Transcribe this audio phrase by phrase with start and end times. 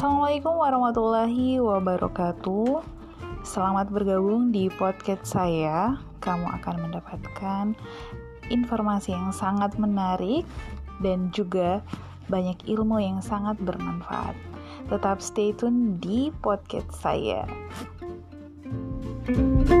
[0.00, 2.80] Assalamualaikum warahmatullahi wabarakatuh.
[3.44, 6.00] Selamat bergabung di podcast saya.
[6.24, 7.76] Kamu akan mendapatkan
[8.48, 10.48] informasi yang sangat menarik
[11.04, 11.84] dan juga
[12.32, 14.32] banyak ilmu yang sangat bermanfaat.
[14.88, 17.44] Tetap stay tune di podcast saya.
[19.28, 19.79] thank you